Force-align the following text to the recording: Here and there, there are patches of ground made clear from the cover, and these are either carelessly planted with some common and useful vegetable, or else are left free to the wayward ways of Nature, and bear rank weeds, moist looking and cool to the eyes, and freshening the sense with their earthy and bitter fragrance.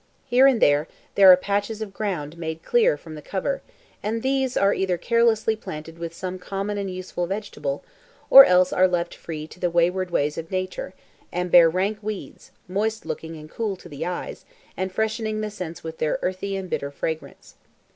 Here 0.25 0.47
and 0.47 0.59
there, 0.59 0.87
there 1.13 1.31
are 1.31 1.37
patches 1.37 1.79
of 1.79 1.93
ground 1.93 2.35
made 2.35 2.63
clear 2.63 2.97
from 2.97 3.13
the 3.13 3.21
cover, 3.21 3.61
and 4.01 4.23
these 4.23 4.57
are 4.57 4.73
either 4.73 4.97
carelessly 4.97 5.55
planted 5.55 5.99
with 5.99 6.11
some 6.11 6.39
common 6.39 6.79
and 6.79 6.89
useful 6.89 7.27
vegetable, 7.27 7.83
or 8.27 8.43
else 8.43 8.73
are 8.73 8.87
left 8.87 9.13
free 9.13 9.45
to 9.45 9.59
the 9.59 9.69
wayward 9.69 10.09
ways 10.09 10.39
of 10.39 10.49
Nature, 10.49 10.95
and 11.31 11.51
bear 11.51 11.69
rank 11.69 11.99
weeds, 12.01 12.49
moist 12.67 13.05
looking 13.05 13.35
and 13.37 13.51
cool 13.51 13.75
to 13.75 13.87
the 13.87 14.03
eyes, 14.03 14.43
and 14.75 14.91
freshening 14.91 15.41
the 15.41 15.51
sense 15.51 15.83
with 15.83 15.99
their 15.99 16.17
earthy 16.23 16.55
and 16.55 16.67
bitter 16.67 16.89
fragrance. 16.89 17.53